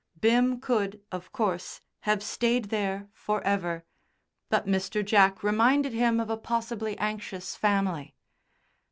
Bim 0.19 0.59
could, 0.59 0.99
of 1.11 1.31
course, 1.31 1.79
have 2.09 2.23
stayed 2.23 2.69
there 2.71 3.07
for 3.13 3.39
ever, 3.43 3.85
but 4.49 4.65
Mr. 4.65 5.05
Jack 5.05 5.43
reminded 5.43 5.93
him 5.93 6.19
of 6.19 6.31
a 6.31 6.37
possibly 6.37 6.97
anxious 6.97 7.55
family. 7.55 8.15